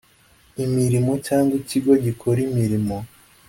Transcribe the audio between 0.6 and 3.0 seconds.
imirimo cyangwa ikigo gikora imirimo